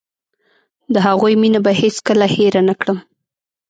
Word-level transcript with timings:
د 0.93 0.95
هغوی 1.07 1.33
مينه 1.41 1.59
به 1.65 1.71
هېڅ 1.81 1.95
کله 2.07 2.25
هېره 2.35 2.61
نکړم. 2.69 2.97